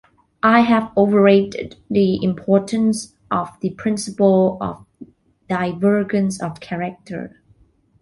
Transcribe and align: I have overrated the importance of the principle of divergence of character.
I 0.41 0.61
have 0.61 0.91
overrated 0.97 1.75
the 1.91 2.19
importance 2.23 3.13
of 3.29 3.49
the 3.59 3.69
principle 3.69 4.57
of 4.59 4.83
divergence 5.47 6.41
of 6.41 6.59
character. 6.59 7.39